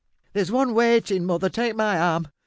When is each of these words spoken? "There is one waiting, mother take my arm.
"There 0.33 0.41
is 0.41 0.51
one 0.51 0.73
waiting, 0.73 1.25
mother 1.25 1.47
take 1.47 1.75
my 1.75 1.95
arm. 1.99 2.29